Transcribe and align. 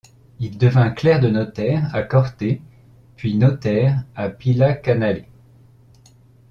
Il 0.39 0.57
devient 0.57 0.91
clerc 0.95 1.19
de 1.21 1.27
notaire 1.27 1.93
à 1.95 2.01
Corte, 2.01 2.43
puis 3.17 3.37
notaire 3.37 4.03
à 4.15 4.29
Pila-Canale. 4.29 5.25